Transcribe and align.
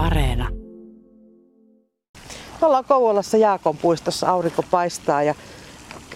Areena. 0.00 0.48
Me 2.60 2.66
ollaan 2.66 2.84
Kouvolassa 2.84 3.36
Jaakon 3.36 3.76
puistossa, 3.76 4.28
aurinko 4.28 4.64
paistaa 4.70 5.22
ja 5.22 5.34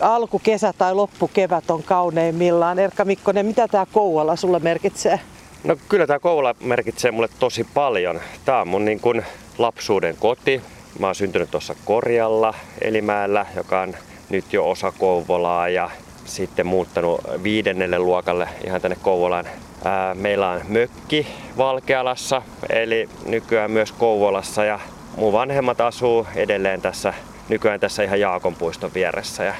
alkukesä 0.00 0.72
tai 0.78 0.94
loppukevät 0.94 1.70
on 1.70 1.82
kauneimmillaan. 1.82 2.78
Erkka 2.78 3.04
Mikkonen, 3.04 3.46
mitä 3.46 3.68
tämä 3.68 3.86
Kouvola 3.92 4.36
sulle 4.36 4.58
merkitsee? 4.58 5.20
No 5.64 5.76
kyllä 5.88 6.06
tämä 6.06 6.18
Kouvola 6.18 6.54
merkitsee 6.60 7.10
mulle 7.10 7.28
tosi 7.38 7.66
paljon. 7.74 8.20
Tämä 8.44 8.60
on 8.60 8.68
mun 8.68 8.84
niin 8.84 9.00
kuin 9.00 9.22
lapsuuden 9.58 10.16
koti. 10.16 10.62
Mä 10.98 11.06
oon 11.06 11.14
syntynyt 11.14 11.50
tuossa 11.50 11.74
Korjalla, 11.84 12.54
Elimäellä, 12.80 13.46
joka 13.56 13.80
on 13.80 13.94
nyt 14.30 14.52
jo 14.52 14.70
osa 14.70 14.92
Kouvolaa 14.98 15.68
ja 15.68 15.90
sitten 16.24 16.66
muuttanut 16.66 17.20
viidennelle 17.42 17.98
luokalle 17.98 18.48
ihan 18.66 18.80
tänne 18.80 18.96
Kouvolaan. 19.02 19.44
Meillä 20.14 20.50
on 20.50 20.60
mökki 20.68 21.26
Valkealassa, 21.56 22.42
eli 22.70 23.08
nykyään 23.26 23.70
myös 23.70 23.92
Kouvolassa 23.92 24.64
ja 24.64 24.80
mun 25.16 25.32
vanhemmat 25.32 25.80
asuu 25.80 26.26
edelleen 26.36 26.80
tässä, 26.80 27.14
nykyään 27.48 27.80
tässä 27.80 28.02
ihan 28.02 28.20
Jaakon 28.20 28.54
puiston 28.54 28.94
vieressä 28.94 29.44
ja, 29.44 29.54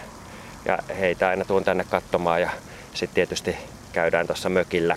ja 0.64 0.78
heitä 1.00 1.28
aina 1.28 1.44
tuun 1.44 1.64
tänne 1.64 1.84
katsomaan 1.90 2.40
ja 2.40 2.50
sitten 2.94 3.14
tietysti 3.14 3.56
käydään 3.92 4.26
tuossa 4.26 4.48
mökillä 4.48 4.96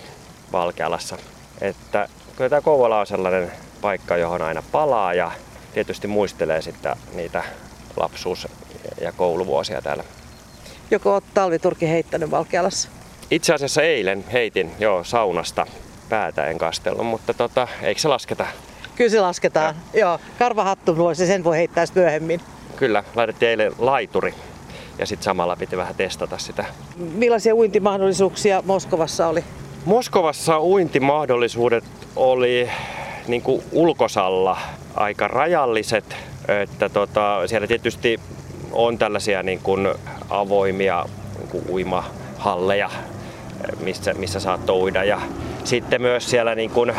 Valkealassa. 0.51 1.17
Että 1.61 2.07
kyllä 2.35 2.49
tämä 2.49 2.61
Kouvola 2.61 2.99
on 2.99 3.07
sellainen 3.07 3.51
paikka, 3.81 4.17
johon 4.17 4.41
aina 4.41 4.63
palaa 4.71 5.13
ja 5.13 5.31
tietysti 5.73 6.07
muistelee 6.07 6.61
sitten 6.61 6.95
niitä 7.13 7.43
lapsuus- 7.97 8.47
ja 9.01 9.11
kouluvuosia 9.11 9.81
täällä. 9.81 10.03
Joko 10.91 11.13
olet 11.13 11.23
talviturki 11.33 11.89
heittänyt 11.89 12.31
Valkealassa? 12.31 12.89
Itse 13.31 13.53
asiassa 13.53 13.81
eilen 13.81 14.25
heitin 14.31 14.71
jo 14.79 14.99
saunasta 15.03 15.65
päätä 16.09 16.45
en 16.45 16.57
kastellut, 16.57 17.05
mutta 17.05 17.33
tota, 17.33 17.67
eikö 17.81 18.01
se 18.01 18.07
lasketa? 18.07 18.45
Kyllä 18.95 19.09
se 19.09 19.21
lasketaan. 19.21 19.75
Ja. 19.93 19.99
Joo, 19.99 20.19
karvahattu 20.39 20.97
voisi, 20.97 21.27
sen 21.27 21.43
voi 21.43 21.57
heittää 21.57 21.85
myöhemmin. 21.95 22.41
Kyllä, 22.75 23.03
laitettiin 23.15 23.49
eilen 23.49 23.71
laituri 23.79 24.33
ja 24.99 25.05
sitten 25.05 25.23
samalla 25.23 25.55
piti 25.55 25.77
vähän 25.77 25.95
testata 25.95 26.37
sitä. 26.37 26.65
Millaisia 26.95 27.55
uintimahdollisuuksia 27.55 28.63
Moskovassa 28.65 29.27
oli? 29.27 29.43
Moskovassa 29.85 30.61
uintimahdollisuudet 30.61 31.83
oli 32.15 32.69
niin 33.27 33.41
kuin 33.41 33.63
ulkosalla 33.71 34.57
aika 34.95 35.27
rajalliset. 35.27 36.15
Että 36.61 36.89
tota, 36.89 37.47
siellä 37.47 37.67
tietysti 37.67 38.19
on 38.71 38.97
tällaisia 38.97 39.43
niin 39.43 39.59
kuin 39.59 39.87
avoimia 40.29 41.05
niin 41.53 41.63
uimahalleja, 41.69 42.89
missä, 43.79 44.13
missä 44.13 44.39
saat 44.39 44.69
uida. 44.69 45.03
Ja 45.03 45.21
sitten 45.63 46.01
myös 46.01 46.29
siellä 46.29 46.55
niin 46.55 46.69
kuin 46.69 46.93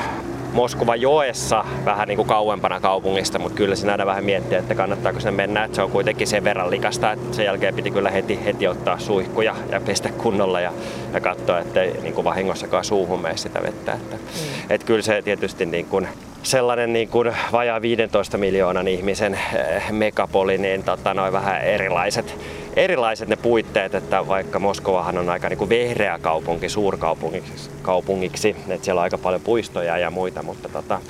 Moskova 0.52 0.96
joessa 0.96 1.64
vähän 1.84 2.08
niin 2.08 2.16
kuin 2.16 2.28
kauempana 2.28 2.80
kaupungista, 2.80 3.38
mutta 3.38 3.56
kyllä 3.56 3.76
siinä 3.76 3.92
aina 3.92 4.06
vähän 4.06 4.24
miettiä, 4.24 4.58
että 4.58 4.74
kannattaako 4.74 5.20
sen 5.20 5.34
mennä. 5.34 5.64
Että 5.64 5.74
se 5.74 5.82
on 5.82 5.90
kuitenkin 5.90 6.26
sen 6.26 6.44
verran 6.44 6.70
likasta, 6.70 7.12
että 7.12 7.36
sen 7.36 7.44
jälkeen 7.44 7.74
piti 7.74 7.90
kyllä 7.90 8.10
heti, 8.10 8.44
heti 8.44 8.66
ottaa 8.66 8.98
suihkuja 8.98 9.56
ja 9.70 9.80
pestä 9.80 10.08
kunnolla 10.08 10.60
ja, 10.60 10.72
ja 11.12 11.20
katsoa, 11.20 11.58
ettei 11.58 12.00
niin 12.02 12.14
kuin 12.14 12.24
vahingossakaan 12.24 12.84
suuhun 12.84 13.20
mene 13.20 13.36
sitä 13.36 13.62
vettä. 13.62 13.92
Että, 13.92 14.16
mm. 14.16 14.70
että 14.70 14.86
kyllä 14.86 15.02
se 15.02 15.22
tietysti 15.22 15.66
niin 15.66 15.86
kuin 15.86 16.08
sellainen 16.42 16.92
niin 16.92 17.08
kuin 17.08 17.32
vajaa 17.52 17.82
15 17.82 18.38
miljoonan 18.38 18.88
ihmisen 18.88 19.34
eh, 19.34 19.90
megapoli, 19.90 20.58
niin 20.58 20.82
tota, 20.82 21.14
noin 21.14 21.32
vähän 21.32 21.60
erilaiset, 21.60 22.36
erilaiset 22.78 23.28
ne 23.28 23.36
puitteet, 23.36 23.94
että 23.94 24.28
vaikka 24.28 24.58
Moskovahan 24.58 25.18
on 25.18 25.28
aika 25.28 25.48
niin 25.48 25.58
kuin 25.58 25.70
vehreä 25.70 26.18
kaupunki 26.18 26.68
suurkaupungiksi, 26.68 27.70
kaupungiksi, 27.82 28.56
että 28.68 28.84
siellä 28.84 28.98
on 28.98 29.02
aika 29.02 29.18
paljon 29.18 29.40
puistoja 29.40 29.98
ja 29.98 30.10
muita, 30.10 30.42
mutta 30.42 30.68
tota, 30.68 31.00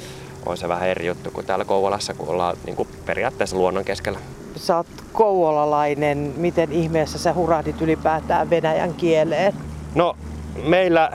on 0.46 0.56
se 0.56 0.68
vähän 0.68 0.88
eri 0.88 1.06
juttu 1.06 1.30
kuin 1.30 1.46
täällä 1.46 1.64
Kouvolassa, 1.64 2.14
kun 2.14 2.28
ollaan 2.28 2.56
niin 2.66 2.76
kuin 2.76 2.88
periaatteessa 3.06 3.56
luonnon 3.56 3.84
keskellä. 3.84 4.18
Sä 4.56 4.76
oot 4.76 4.86
kouvolalainen, 5.12 6.32
miten 6.36 6.72
ihmeessä 6.72 7.18
sä 7.18 7.32
hurahdit 7.32 7.80
ylipäätään 7.80 8.50
venäjän 8.50 8.94
kieleen? 8.94 9.54
No 9.94 10.16
meillä 10.64 11.10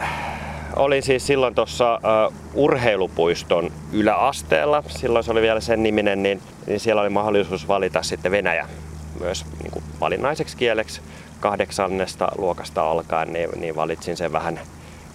olin 0.76 1.04
siis 1.04 1.28
silloin 1.28 1.56
tuossa 1.56 2.00
uh, 2.28 2.34
urheilupuiston 2.54 3.72
yläasteella, 3.92 4.84
silloin 4.88 5.24
se 5.24 5.32
oli 5.32 5.42
vielä 5.42 5.60
sen 5.60 5.84
niminen, 5.84 6.24
niin, 6.24 6.42
niin 6.68 6.80
siellä 6.80 7.02
oli 7.02 7.10
mahdollisuus 7.10 7.68
valita 7.68 8.04
sitten 8.04 8.32
Venäjä 8.32 8.68
myös 9.20 9.46
niin 9.64 9.72
kuin 9.72 9.83
valinnaiseksi 10.04 10.58
kieleksi 10.58 11.02
kahdeksannesta 11.40 12.28
luokasta 12.38 12.90
alkaen, 12.90 13.34
niin, 13.34 13.50
niin 13.56 13.76
valitsin 13.76 14.18
sen 14.18 14.32
vähän, 14.32 14.60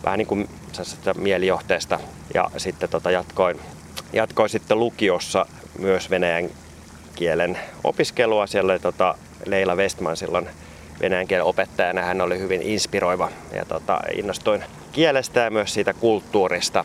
vähän 0.04 0.18
niin 0.18 0.26
kuin 0.26 0.48
mielijohteesta 1.16 2.00
ja 2.34 2.50
sitten 2.56 2.88
tota 2.88 3.10
jatkoin, 3.10 3.60
jatkoin 4.12 4.50
sitten 4.50 4.78
lukiossa 4.78 5.46
myös 5.78 6.10
venäjän 6.10 6.50
kielen 7.14 7.58
opiskelua. 7.84 8.46
Siellä 8.46 8.72
oli 8.72 8.78
tota 8.78 9.14
Leila 9.46 9.76
Westman 9.76 10.16
silloin 10.16 10.48
venäjän 11.00 11.26
kielen 11.26 11.44
opettajana. 11.44 12.02
Hän 12.02 12.20
oli 12.20 12.38
hyvin 12.38 12.62
inspiroiva 12.62 13.28
ja 13.52 13.64
tota, 13.64 14.00
innostuin 14.14 14.64
kielestä 14.92 15.40
ja 15.40 15.50
myös 15.50 15.74
siitä 15.74 15.92
kulttuurista. 15.92 16.84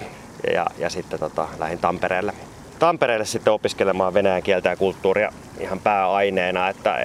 Ja, 0.53 0.65
ja 0.77 0.89
sitten 0.89 1.19
tota, 1.19 1.47
lähdin 1.59 1.79
Tampereelle. 1.79 2.33
Tampereelle 2.79 3.25
sitten 3.25 3.53
opiskelemaan 3.53 4.13
venäjän 4.13 4.43
kieltä 4.43 4.69
ja 4.69 4.75
kulttuuria 4.75 5.31
ihan 5.59 5.79
pääaineena, 5.79 6.69
että 6.69 6.97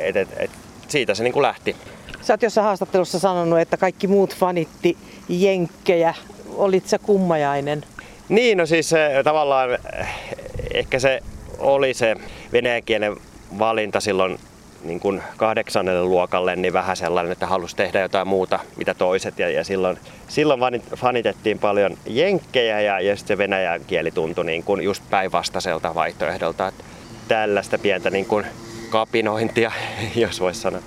et, 0.00 0.16
et, 0.16 0.28
et, 0.36 0.50
siitä 0.88 1.14
se 1.14 1.22
niin 1.22 1.32
kuin 1.32 1.42
lähti. 1.42 1.76
Sä 2.20 2.32
oot 2.32 2.42
jossain 2.42 2.64
haastattelussa 2.64 3.18
sanonut, 3.18 3.58
että 3.58 3.76
kaikki 3.76 4.06
muut 4.06 4.36
fanitti 4.36 4.96
jenkkejä. 5.28 6.14
Olit 6.56 6.86
sä 6.86 6.98
kummajainen? 6.98 7.84
Niin, 8.28 8.58
no 8.58 8.66
siis 8.66 8.90
tavallaan 9.24 9.70
ehkä 10.74 10.98
se 10.98 11.20
oli 11.58 11.94
se 11.94 12.16
venäjän 12.52 12.82
kielen 12.82 13.16
valinta 13.58 14.00
silloin 14.00 14.38
niin 14.84 15.00
kuin 15.00 15.22
kahdeksannelle 15.36 16.04
luokalle 16.04 16.56
niin 16.56 16.72
vähän 16.72 16.96
sellainen, 16.96 17.32
että 17.32 17.46
halusi 17.46 17.76
tehdä 17.76 18.00
jotain 18.00 18.28
muuta 18.28 18.58
mitä 18.76 18.94
toiset. 18.94 19.38
Ja, 19.38 19.50
ja 19.50 19.64
silloin, 19.64 19.98
silloin 20.28 20.82
fanitettiin 20.96 21.58
paljon 21.58 21.96
jenkkejä 22.06 22.80
ja, 22.80 23.00
ja 23.00 23.16
sitten 23.16 23.38
venäjän 23.38 23.80
kieli 23.86 24.10
tuntui 24.10 24.44
niin 24.44 24.62
kuin 24.62 24.82
just 24.82 25.02
päinvastaiselta 25.10 25.94
vaihtoehdolta. 25.94 26.68
Että 26.68 26.84
tällaista 27.28 27.78
pientä 27.78 28.10
niin 28.10 28.26
kuin 28.26 28.46
kapinointia, 28.90 29.72
jos 30.16 30.40
voisi 30.40 30.60
sanoa. 30.60 30.80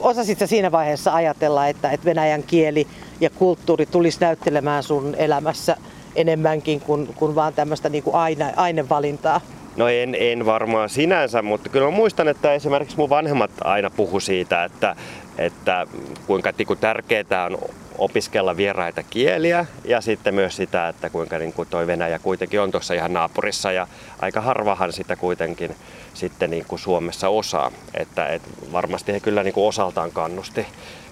Osasitko 0.00 0.46
siinä 0.46 0.72
vaiheessa 0.72 1.14
ajatella, 1.14 1.66
että, 1.66 1.90
että 1.90 2.04
venäjän 2.04 2.42
kieli 2.42 2.86
ja 3.20 3.30
kulttuuri 3.30 3.86
tulisi 3.86 4.20
näyttelemään 4.20 4.82
sun 4.82 5.14
elämässä 5.14 5.76
enemmänkin 6.16 6.80
kuin, 6.80 7.06
kuin 7.06 7.34
vaan 7.34 7.52
tämmöistä 7.52 7.88
niin 7.88 8.04
kuin 8.04 8.16
aine, 8.16 8.52
ainevalintaa? 8.56 9.40
No 9.76 9.88
en, 9.88 10.16
en 10.18 10.46
varmaan 10.46 10.88
sinänsä, 10.88 11.42
mutta 11.42 11.68
kyllä 11.68 11.86
mä 11.86 11.90
muistan, 11.96 12.28
että 12.28 12.52
esimerkiksi 12.52 12.96
mun 12.96 13.10
vanhemmat 13.10 13.50
aina 13.64 13.90
puhu 13.90 14.20
siitä, 14.20 14.64
että, 14.64 14.96
että 15.38 15.86
kuinka 16.26 16.52
niin 16.58 16.78
tärkeää 16.80 17.44
on 17.50 17.58
opiskella 17.98 18.56
vieraita 18.56 19.02
kieliä 19.02 19.66
ja 19.84 20.00
sitten 20.00 20.34
myös 20.34 20.56
sitä, 20.56 20.88
että 20.88 21.10
kuinka 21.10 21.38
niin 21.38 21.52
kuin 21.52 21.68
toi 21.68 21.86
Venäjä 21.86 22.18
kuitenkin 22.18 22.60
on 22.60 22.70
tuossa 22.70 22.94
ihan 22.94 23.12
naapurissa 23.12 23.72
ja 23.72 23.86
aika 24.18 24.40
harvahan 24.40 24.92
sitä 24.92 25.16
kuitenkin 25.16 25.76
sitten 26.14 26.50
niin 26.50 26.64
kuin 26.68 26.78
Suomessa 26.78 27.28
osaa. 27.28 27.72
Että, 27.94 28.26
että 28.26 28.48
varmasti 28.72 29.12
he 29.12 29.20
kyllä 29.20 29.42
niin 29.42 29.54
kuin 29.54 29.68
osaltaan 29.68 30.12
kannusti, 30.12 30.66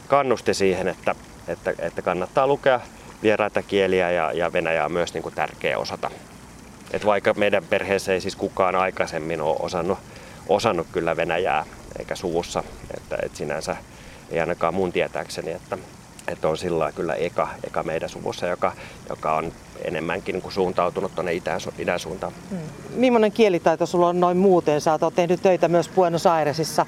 kannusti 0.08 0.54
siihen, 0.54 0.88
että, 0.88 1.14
että, 1.48 1.74
että 1.78 2.02
kannattaa 2.02 2.46
lukea 2.46 2.80
vieraita 3.22 3.62
kieliä 3.62 4.10
ja, 4.10 4.32
ja 4.32 4.52
Venäjä 4.52 4.84
on 4.84 4.92
myös 4.92 5.14
niin 5.14 5.22
kuin 5.22 5.34
tärkeä 5.34 5.78
osata. 5.78 6.10
Et 6.90 7.06
vaikka 7.06 7.34
meidän 7.34 7.64
perheessä 7.64 8.12
ei 8.12 8.20
siis 8.20 8.36
kukaan 8.36 8.74
aikaisemmin 8.74 9.40
ole 9.40 9.56
osannut, 9.60 9.98
osannut 10.48 10.86
kyllä 10.92 11.16
Venäjää 11.16 11.64
eikä 11.98 12.14
suvussa, 12.14 12.62
että 12.96 13.16
et 13.22 13.36
sinänsä 13.36 13.76
ei 14.30 14.40
ainakaan 14.40 14.74
mun 14.74 14.92
tietääkseni, 14.92 15.50
että, 15.50 15.78
että 16.28 16.48
on 16.48 16.56
sillä 16.56 16.92
kyllä 16.92 17.14
eka, 17.14 17.48
eka 17.66 17.82
meidän 17.82 18.08
suvussa, 18.08 18.46
joka, 18.46 18.72
joka 19.08 19.34
on 19.34 19.52
enemmänkin 19.84 20.32
niin 20.32 20.42
kuin 20.42 20.52
suuntautunut 20.52 21.14
tuonne 21.14 21.32
idän, 21.32 21.60
idän 21.78 21.98
suuntaan. 21.98 22.32
Hmm. 22.50 22.58
Millainen 22.94 23.32
kielitaito 23.32 23.86
sulla 23.86 24.08
on 24.08 24.20
noin 24.20 24.36
muuten? 24.36 24.80
Sä 24.80 24.98
oot 25.02 25.14
tehnyt 25.14 25.42
töitä 25.42 25.68
myös 25.68 25.88
Buenos 25.88 26.26
Airesissa, 26.26 26.86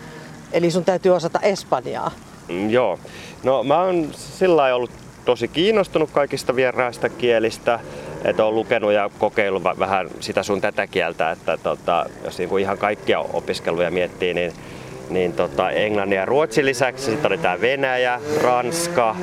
eli 0.52 0.70
sun 0.70 0.84
täytyy 0.84 1.12
osata 1.14 1.40
espanjaa. 1.40 2.10
Mm, 2.48 2.70
joo. 2.70 2.98
No 3.42 3.64
mä 3.64 3.80
oon 3.82 4.08
sillä 4.14 4.74
ollut 4.74 4.90
tosi 5.24 5.48
kiinnostunut 5.48 6.10
kaikista 6.10 6.56
vieraista 6.56 7.08
kielistä 7.08 7.80
että 8.24 8.44
on 8.44 8.54
lukenut 8.54 8.92
ja 8.92 9.10
kokeillut 9.18 9.64
vähän 9.64 10.08
sitä 10.20 10.42
sun 10.42 10.60
tätä 10.60 10.86
kieltä, 10.86 11.30
että 11.30 11.56
tota, 11.56 12.06
jos 12.24 12.38
niin 12.38 12.48
kuin 12.48 12.62
ihan 12.62 12.78
kaikkia 12.78 13.20
opiskeluja 13.20 13.90
miettii, 13.90 14.34
niin 14.34 14.52
niin 15.10 15.32
tota, 15.32 15.70
englannin 15.70 16.16
ja 16.16 16.24
ruotsin 16.24 16.66
lisäksi 16.66 17.04
sitten 17.04 17.32
oli 17.32 17.38
tää 17.38 17.60
Venäjä, 17.60 18.20
Ranska, 18.42 19.16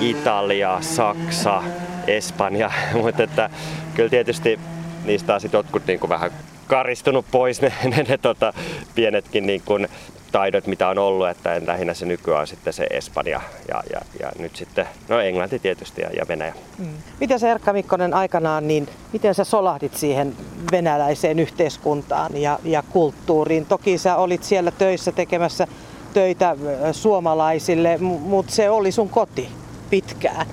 Italia, 0.00 0.78
Saksa, 0.80 1.62
Espanja, 2.06 2.70
mutta 3.02 3.22
että 3.22 3.50
kyllä 3.94 4.08
tietysti 4.08 4.60
niistä 5.04 5.34
on 5.34 5.40
sitten 5.40 5.58
jotkut 5.58 5.86
niin 5.86 6.00
kuin 6.00 6.10
vähän 6.10 6.30
karistunut 6.66 7.26
pois 7.30 7.62
ne, 7.62 7.72
ne, 7.96 8.04
ne 8.08 8.18
tota, 8.18 8.52
pienetkin 8.94 9.46
niin 9.46 9.62
kuin 9.64 9.88
taidot, 10.32 10.66
mitä 10.66 10.88
on 10.88 10.98
ollut, 10.98 11.28
että 11.28 11.60
lähinnä 11.66 11.94
se 11.94 12.06
nykyään 12.06 12.46
sitten 12.46 12.72
se 12.72 12.86
Espanja 12.90 13.40
ja, 13.68 13.82
ja, 13.92 14.00
ja 14.20 14.30
nyt 14.38 14.56
sitten, 14.56 14.86
no 15.08 15.20
Englanti 15.20 15.58
tietysti 15.58 16.00
ja, 16.00 16.10
ja 16.16 16.24
Venäjä. 16.28 16.54
Mm. 16.78 16.86
Miten 17.20 17.40
se 17.40 17.50
Erkka 17.50 17.72
Mikkonen 17.72 18.14
aikanaan, 18.14 18.68
niin 18.68 18.88
miten 19.12 19.34
sä 19.34 19.44
solahdit 19.44 19.96
siihen 19.96 20.36
venäläiseen 20.72 21.38
yhteiskuntaan 21.38 22.36
ja, 22.36 22.58
ja 22.64 22.82
kulttuuriin? 22.90 23.66
Toki 23.66 23.98
sä 23.98 24.16
olit 24.16 24.44
siellä 24.44 24.70
töissä 24.70 25.12
tekemässä 25.12 25.66
töitä 26.14 26.56
suomalaisille, 26.92 27.98
mutta 27.98 28.52
se 28.52 28.70
oli 28.70 28.92
sun 28.92 29.08
koti 29.08 29.48
pitkään. 29.90 30.46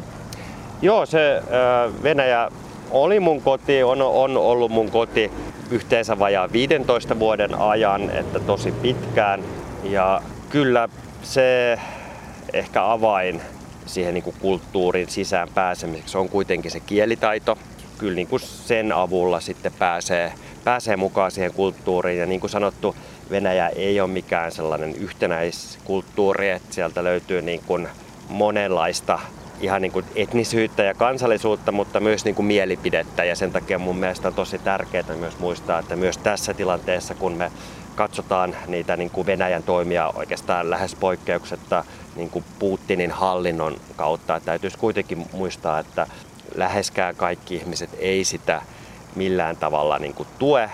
Joo, 0.81 1.05
se 1.05 1.41
Venäjä 2.03 2.51
oli 2.91 3.19
mun 3.19 3.41
koti, 3.41 3.83
on, 3.83 4.01
on 4.01 4.37
ollut 4.37 4.71
mun 4.71 4.91
koti 4.91 5.31
yhteensä 5.71 6.19
vajaa 6.19 6.51
15 6.51 7.19
vuoden 7.19 7.55
ajan, 7.55 8.09
että 8.09 8.39
tosi 8.39 8.71
pitkään. 8.71 9.43
Ja 9.89 10.21
kyllä 10.49 10.89
se 11.23 11.79
ehkä 12.53 12.91
avain 12.91 13.41
siihen 13.85 14.13
niin 14.13 14.23
kuin 14.23 14.35
kulttuurin 14.39 15.09
sisään 15.09 15.47
pääsemiseksi 15.55 16.17
on 16.17 16.29
kuitenkin 16.29 16.71
se 16.71 16.79
kielitaito. 16.79 17.57
Kyllä 17.97 18.15
niin 18.15 18.27
kuin 18.27 18.39
sen 18.39 18.91
avulla 18.91 19.39
sitten 19.39 19.71
pääsee, 19.79 20.33
pääsee 20.63 20.97
mukaan 20.97 21.31
siihen 21.31 21.53
kulttuuriin. 21.53 22.19
Ja 22.19 22.25
niin 22.25 22.39
kuin 22.39 22.49
sanottu, 22.49 22.95
Venäjä 23.29 23.67
ei 23.67 24.01
ole 24.01 24.09
mikään 24.09 24.51
sellainen 24.51 24.95
yhtenäiskulttuuri, 24.95 26.49
että 26.49 26.73
sieltä 26.73 27.03
löytyy 27.03 27.41
niin 27.41 27.61
kuin 27.67 27.87
monenlaista 28.29 29.19
ihan 29.61 29.81
niin 29.81 29.91
kuin 29.91 30.05
etnisyyttä 30.15 30.83
ja 30.83 30.93
kansallisuutta, 30.93 31.71
mutta 31.71 31.99
myös 31.99 32.25
niin 32.25 32.35
kuin 32.35 32.45
mielipidettä. 32.45 33.23
Ja 33.23 33.35
sen 33.35 33.51
takia 33.51 33.79
mun 33.79 33.97
mielestä 33.97 34.27
on 34.27 34.33
tosi 34.33 34.59
tärkeää 34.59 35.15
myös 35.19 35.39
muistaa, 35.39 35.79
että 35.79 35.95
myös 35.95 36.17
tässä 36.17 36.53
tilanteessa, 36.53 37.15
kun 37.15 37.33
me 37.33 37.51
katsotaan 37.97 38.55
niitä 38.67 38.97
niin 38.97 39.09
kuin 39.09 39.27
Venäjän 39.27 39.63
toimia 39.63 40.11
oikeastaan 40.15 40.69
lähes 40.69 40.95
poikkeuksetta 40.95 41.85
niin 42.15 42.29
kuin 42.29 42.45
Putinin 42.59 43.11
hallinnon 43.11 43.77
kautta, 43.95 44.39
täytyisi 44.39 44.77
kuitenkin 44.77 45.25
muistaa, 45.33 45.79
että 45.79 46.07
läheskään 46.55 47.15
kaikki 47.15 47.55
ihmiset 47.55 47.89
ei 47.99 48.23
sitä 48.23 48.61
millään 49.15 49.57
tavalla 49.57 49.99
niin 49.99 50.13
kuin 50.13 50.27
tue. 50.39 50.69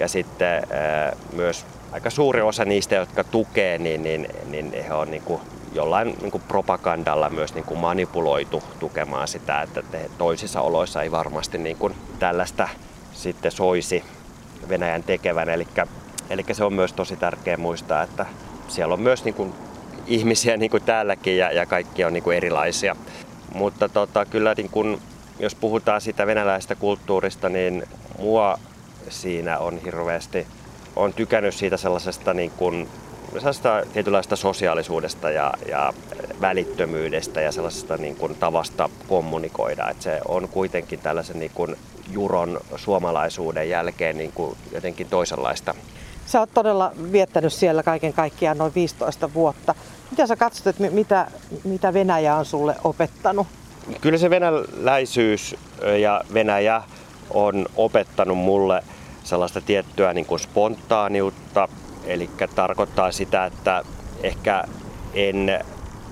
Ja 0.00 0.08
sitten 0.08 0.62
myös 1.32 1.66
aika 1.92 2.10
suuri 2.10 2.42
osa 2.42 2.64
niistä, 2.64 2.94
jotka 2.94 3.24
tukee, 3.24 3.78
niin, 3.78 4.02
niin, 4.02 4.28
niin 4.46 4.72
he 4.88 4.94
on 4.94 5.10
niin 5.10 5.22
kuin 5.22 5.40
jollain 5.72 6.16
niin 6.20 6.30
kuin 6.30 6.42
propagandalla 6.48 7.30
myös 7.30 7.54
niin 7.54 7.64
kuin 7.64 7.80
manipuloitu 7.80 8.62
tukemaan 8.78 9.28
sitä, 9.28 9.62
että 9.62 9.82
toisissa 10.18 10.60
oloissa 10.60 11.02
ei 11.02 11.10
varmasti 11.10 11.58
niin 11.58 11.76
kuin 11.76 11.94
tällaista 12.18 12.68
sitten 13.12 13.52
soisi 13.52 14.04
Venäjän 14.68 15.02
tekevän. 15.02 15.48
Eli, 15.48 15.66
eli 16.32 16.44
se 16.52 16.64
on 16.64 16.72
myös 16.72 16.92
tosi 16.92 17.16
tärkeää 17.16 17.56
muistaa, 17.56 18.02
että 18.02 18.26
siellä 18.68 18.94
on 18.94 19.00
myös 19.00 19.24
niin 19.24 19.34
kuin 19.34 19.52
ihmisiä 20.06 20.56
niin 20.56 20.70
kuin 20.70 20.82
täälläkin 20.82 21.38
ja, 21.38 21.52
ja 21.52 21.66
kaikki 21.66 22.04
on 22.04 22.12
niin 22.12 22.22
kuin 22.22 22.36
erilaisia. 22.36 22.96
Mutta 23.54 23.88
tota, 23.88 24.26
kyllä 24.26 24.54
niin 24.56 24.70
kuin, 24.70 25.00
jos 25.38 25.54
puhutaan 25.54 26.00
sitä 26.00 26.26
venäläisestä 26.26 26.74
kulttuurista, 26.74 27.48
niin 27.48 27.82
mua 28.18 28.58
siinä 29.08 29.58
on 29.58 29.78
hirveästi, 29.84 30.46
on 30.96 31.12
tykännyt 31.12 31.54
siitä 31.54 31.76
sellaisesta 31.76 32.34
niin 32.34 32.50
kuin 32.50 32.88
sellaista 33.38 33.82
tietynlaista 33.92 34.36
sosiaalisuudesta 34.36 35.30
ja, 35.30 35.54
ja 35.68 35.92
välittömyydestä 36.40 37.40
ja 37.40 37.52
sellaisesta 37.52 37.96
niin 37.96 38.16
kuin 38.16 38.34
tavasta 38.34 38.88
kommunikoida. 39.08 39.88
Että 39.90 40.02
se 40.02 40.20
on 40.28 40.48
kuitenkin 40.48 40.98
tällaisen 40.98 41.38
niin 41.38 41.50
kuin 41.54 41.76
juron 42.10 42.60
suomalaisuuden 42.76 43.68
jälkeen 43.68 44.18
niin 44.18 44.32
kuin 44.32 44.56
jotenkin 44.72 45.06
toisenlaista. 45.06 45.74
Sä 46.32 46.40
oot 46.40 46.54
todella 46.54 46.92
viettänyt 47.12 47.52
siellä 47.52 47.82
kaiken 47.82 48.12
kaikkiaan 48.12 48.58
noin 48.58 48.74
15 48.74 49.34
vuotta. 49.34 49.74
Mitä 50.10 50.26
sä 50.26 50.36
katsot, 50.36 50.66
että 50.66 50.90
mitä, 50.90 51.26
mitä 51.64 51.94
Venäjä 51.94 52.36
on 52.36 52.44
sulle 52.44 52.76
opettanut? 52.84 53.46
Kyllä 54.00 54.18
se 54.18 54.30
venäläisyys 54.30 55.56
ja 56.00 56.20
Venäjä 56.34 56.82
on 57.30 57.66
opettanut 57.76 58.38
mulle 58.38 58.82
sellaista 59.24 59.60
tiettyä 59.60 60.12
niin 60.12 60.26
kuin 60.26 60.40
spontaaniutta, 60.40 61.68
Eli 62.04 62.30
tarkoittaa 62.54 63.12
sitä, 63.12 63.44
että 63.44 63.82
ehkä 64.22 64.64
en 65.14 65.60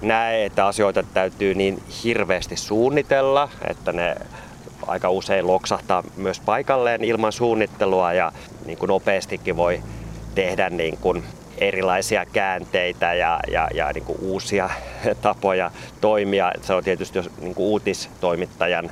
näe, 0.02 0.44
että 0.44 0.66
asioita 0.66 1.02
täytyy 1.02 1.54
niin 1.54 1.82
hirveästi 2.04 2.56
suunnitella, 2.56 3.48
että 3.68 3.92
ne 3.92 4.16
aika 4.86 5.10
usein 5.10 5.46
loksahtaa 5.46 6.04
myös 6.16 6.40
paikalleen 6.40 7.04
ilman 7.04 7.32
suunnittelua 7.32 8.12
ja 8.12 8.32
niin 8.66 8.78
kuin 8.78 8.88
nopeastikin 8.88 9.56
voi 9.56 9.82
tehdä 10.34 10.70
niin 10.70 10.98
kuin 10.98 11.22
erilaisia 11.58 12.26
käänteitä 12.26 13.14
ja, 13.14 13.40
ja, 13.50 13.68
ja 13.74 13.92
niin 13.92 14.04
kuin 14.04 14.18
uusia 14.20 14.70
tapoja 15.22 15.70
toimia. 16.00 16.52
Se 16.62 16.74
on 16.74 16.84
tietysti 16.84 17.18
jos 17.18 17.30
niin 17.40 17.54
kuin 17.54 17.66
uutistoimittajan 17.66 18.90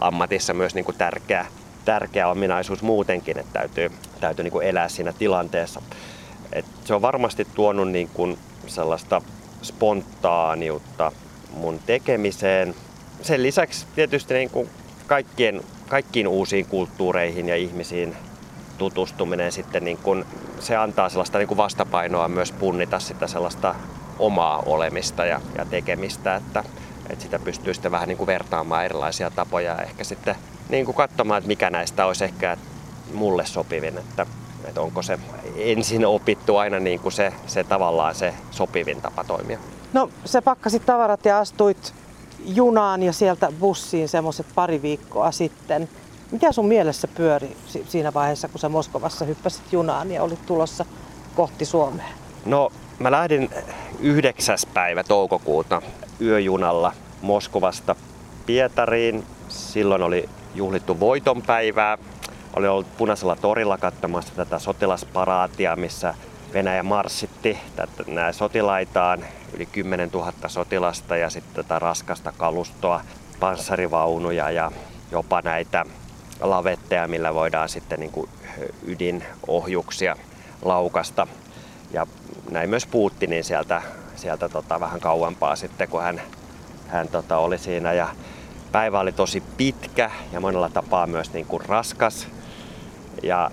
ammatissa 0.00 0.54
myös 0.54 0.74
niin 0.74 0.84
kuin 0.84 0.96
tärkeä, 0.96 1.46
tärkeä 1.84 2.28
ominaisuus 2.28 2.82
muutenkin, 2.82 3.38
että 3.38 3.52
täytyy, 3.52 3.90
täytyy 4.20 4.42
niin 4.42 4.52
kuin 4.52 4.66
elää 4.66 4.88
siinä 4.88 5.12
tilanteessa. 5.12 5.82
Et 6.52 6.64
se 6.84 6.94
on 6.94 7.02
varmasti 7.02 7.46
tuonut 7.54 7.88
niin 7.88 8.10
kuin 8.14 8.38
sellaista 8.66 9.22
spontaaniutta 9.62 11.12
mun 11.50 11.80
tekemiseen. 11.86 12.74
Sen 13.22 13.42
lisäksi 13.42 13.86
tietysti 13.94 14.34
niin 14.34 14.50
kuin 14.50 14.68
kaikkien, 15.06 15.62
kaikkiin 15.88 16.28
uusiin 16.28 16.66
kulttuureihin 16.66 17.48
ja 17.48 17.56
ihmisiin 17.56 18.16
tutustuminen 18.80 19.52
sitten 19.52 19.84
niin 19.84 19.98
kuin, 19.98 20.24
se 20.60 20.76
antaa 20.76 21.08
sellaista 21.08 21.38
niin 21.38 21.48
kuin 21.48 21.58
vastapainoa 21.58 22.28
myös 22.28 22.52
punnita 22.52 22.98
sitä 22.98 23.26
sellaista 23.26 23.74
omaa 24.18 24.62
olemista 24.66 25.24
ja, 25.24 25.40
ja 25.58 25.64
tekemistä, 25.64 26.36
että, 26.36 26.64
että 27.10 27.22
sitä 27.22 27.38
pystyy 27.38 27.74
sitten 27.74 27.92
vähän 27.92 28.08
niin 28.08 28.18
kuin 28.18 28.26
vertaamaan 28.26 28.84
erilaisia 28.84 29.30
tapoja 29.30 29.72
ja 29.72 29.82
ehkä 29.82 30.04
sitten 30.04 30.34
niin 30.68 30.84
kuin 30.84 30.94
katsomaan, 30.94 31.38
että 31.38 31.48
mikä 31.48 31.70
näistä 31.70 32.06
olisi 32.06 32.24
ehkä 32.24 32.56
mulle 33.14 33.46
sopivin. 33.46 33.98
Että 33.98 34.26
että 34.64 34.80
onko 34.80 35.02
se 35.02 35.18
ensin 35.56 36.06
opittu 36.06 36.56
aina 36.56 36.80
niin 36.80 37.00
kuin 37.00 37.12
se, 37.12 37.32
se 37.46 37.64
tavallaan 37.64 38.14
se 38.14 38.34
sopivin 38.50 39.02
tapa 39.02 39.24
toimia. 39.24 39.58
No 39.92 40.10
se 40.24 40.40
pakkasit 40.40 40.86
tavarat 40.86 41.24
ja 41.24 41.38
astuit 41.38 41.94
junaan 42.46 43.02
ja 43.02 43.12
sieltä 43.12 43.52
bussiin 43.60 44.08
semmoiset 44.08 44.46
pari 44.54 44.82
viikkoa 44.82 45.30
sitten. 45.30 45.88
Mitä 46.32 46.52
sun 46.52 46.68
mielessä 46.68 47.08
pyöri 47.08 47.56
siinä 47.88 48.14
vaiheessa, 48.14 48.48
kun 48.48 48.58
sä 48.60 48.68
Moskovassa 48.68 49.24
hyppäsit 49.24 49.72
junaan 49.72 50.10
ja 50.10 50.22
olit 50.22 50.46
tulossa 50.46 50.84
kohti 51.36 51.64
Suomea? 51.64 52.08
No 52.44 52.72
mä 52.98 53.10
lähdin 53.10 53.50
9. 54.00 54.58
päivä 54.74 55.04
toukokuuta 55.04 55.82
yöjunalla 56.20 56.92
Moskovasta 57.22 57.96
Pietariin. 58.46 59.26
Silloin 59.48 60.02
oli 60.02 60.28
juhlittu 60.54 61.00
voitonpäivää 61.00 61.98
oli 62.56 62.68
ollut 62.68 62.96
punaisella 62.96 63.36
torilla 63.36 63.78
katsomassa 63.78 64.34
tätä 64.36 64.58
sotilasparaatia, 64.58 65.76
missä 65.76 66.14
Venäjä 66.52 66.82
marssitti 66.82 67.58
nämä 68.06 68.32
sotilaitaan, 68.32 69.24
yli 69.54 69.66
10 69.66 70.10
000 70.12 70.32
sotilasta 70.46 71.16
ja 71.16 71.30
sitten 71.30 71.64
tätä 71.64 71.78
raskasta 71.78 72.32
kalustoa, 72.32 73.00
panssarivaunuja 73.40 74.50
ja 74.50 74.72
jopa 75.10 75.40
näitä 75.44 75.86
lavetteja, 76.40 77.08
millä 77.08 77.34
voidaan 77.34 77.68
sitten 77.68 78.00
niin 78.00 78.12
kuin 78.12 78.30
ydinohjuksia 78.86 80.16
laukasta. 80.62 81.26
Ja 81.92 82.06
näin 82.50 82.70
myös 82.70 82.86
Putinin 82.86 83.44
sieltä, 83.44 83.82
sieltä 84.16 84.48
tota 84.48 84.80
vähän 84.80 85.00
kauempaa 85.00 85.56
sitten, 85.56 85.88
kun 85.88 86.02
hän, 86.02 86.22
hän 86.88 87.08
tota 87.08 87.38
oli 87.38 87.58
siinä. 87.58 87.92
Ja 87.92 88.08
päivä 88.72 89.00
oli 89.00 89.12
tosi 89.12 89.42
pitkä 89.56 90.10
ja 90.32 90.40
monella 90.40 90.68
tapaa 90.68 91.06
myös 91.06 91.32
niin 91.32 91.46
kuin 91.46 91.64
raskas. 91.66 92.28
Ja 93.22 93.50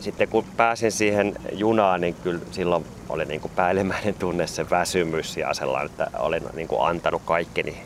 sitten 0.00 0.28
kun 0.28 0.44
pääsin 0.56 0.92
siihen 0.92 1.34
junaan, 1.52 2.00
niin 2.00 2.14
kyllä 2.14 2.40
silloin 2.50 2.86
oli 3.08 3.24
niin 3.24 3.40
kuin 3.40 3.52
päällimmäinen 3.56 4.14
tunne 4.14 4.46
se 4.46 4.70
väsymys 4.70 5.36
ja 5.36 5.54
sellainen, 5.54 5.90
että 5.90 6.10
olin 6.18 6.42
niin 6.54 6.68
kuin 6.68 6.88
antanut 6.88 7.22
kaikkeni 7.24 7.82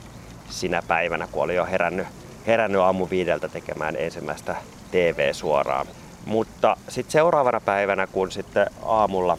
sinä 0.50 0.82
päivänä, 0.88 1.28
kun 1.32 1.42
olin 1.42 1.56
jo 1.56 1.66
herännyt, 1.66 2.06
herännyt 2.46 2.80
aamu 2.80 3.08
viideltä 3.10 3.48
tekemään 3.48 3.96
ensimmäistä 3.98 4.56
TV-suoraa. 4.90 5.86
Mutta 6.26 6.76
sitten 6.88 7.12
seuraavana 7.12 7.60
päivänä, 7.60 8.06
kun 8.06 8.30
sitten 8.30 8.66
aamulla 8.82 9.38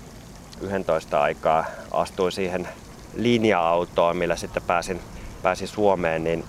11 0.62 1.22
aikaa 1.22 1.66
astuin 1.92 2.32
siihen 2.32 2.68
linja-autoon, 3.16 4.18
millä 4.18 4.36
sitten 4.36 4.64
pääsin, 4.64 5.00
pääsin 5.44 5.68
Suomeen, 5.68 6.24
niin 6.24 6.44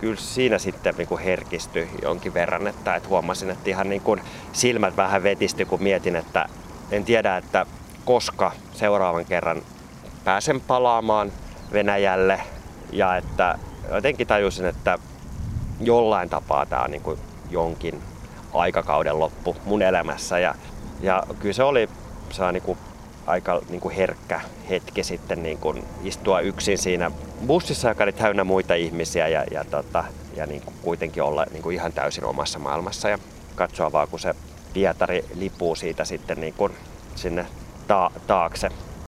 kyllä 0.00 0.16
siinä 0.16 0.58
sitten 0.58 0.94
niin 0.98 1.08
kuin 1.08 1.22
herkistyi 1.22 1.88
jonkin 2.02 2.34
verran, 2.34 2.66
että, 2.66 2.94
että 2.94 3.08
huomasin, 3.08 3.50
että 3.50 3.70
ihan 3.70 3.88
niin 3.88 4.02
kuin 4.02 4.20
silmät 4.52 4.96
vähän 4.96 5.22
vetisti, 5.22 5.64
kun 5.64 5.82
mietin, 5.82 6.16
että 6.16 6.48
en 6.90 7.04
tiedä, 7.04 7.36
että 7.36 7.66
koska 8.04 8.52
seuraavan 8.72 9.24
kerran 9.24 9.62
pääsen 10.24 10.60
palaamaan 10.60 11.32
Venäjälle 11.72 12.40
ja 12.92 13.16
että 13.16 13.58
jotenkin 13.94 14.26
tajusin, 14.26 14.66
että 14.66 14.98
jollain 15.80 16.28
tapaa 16.28 16.66
tämä 16.66 16.82
on 16.82 16.90
niin 16.90 17.02
kuin 17.02 17.18
jonkin 17.50 18.02
aikakauden 18.54 19.20
loppu 19.20 19.56
mun 19.64 19.82
elämässä 19.82 20.38
ja, 20.38 20.54
ja 21.00 21.22
kyllä 21.38 21.52
se 21.52 21.62
oli 21.62 21.88
se 22.30 22.44
on 22.44 22.54
niin 22.54 22.62
kuin 22.62 22.78
aika 23.26 23.60
niin 23.68 23.80
kuin 23.80 23.94
herkkä 23.94 24.40
hetki 24.70 25.04
sitten 25.04 25.42
niin 25.42 25.58
kuin 25.58 25.84
istua 26.04 26.40
yksin 26.40 26.78
siinä 26.78 27.10
bussissa, 27.46 27.88
joka 27.88 28.04
oli 28.04 28.12
täynnä 28.12 28.44
muita 28.44 28.74
ihmisiä 28.74 29.28
ja, 29.28 29.44
ja, 29.50 29.64
tota, 29.64 30.04
ja 30.36 30.46
niin 30.46 30.62
kuin 30.62 30.74
kuitenkin 30.82 31.22
olla 31.22 31.46
niin 31.52 31.62
kuin 31.62 31.74
ihan 31.74 31.92
täysin 31.92 32.24
omassa 32.24 32.58
maailmassa 32.58 33.08
ja 33.08 33.18
katsoa 33.54 33.92
vaan, 33.92 34.08
kun 34.08 34.20
se 34.20 34.34
Pietari 34.72 35.24
lipuu 35.34 35.74
siitä 35.74 36.04
sitten 36.04 36.40
niin 36.40 36.54
kuin 36.54 36.72
sinne 37.14 37.46
ta- 37.86 38.10
taakse. 38.26 38.70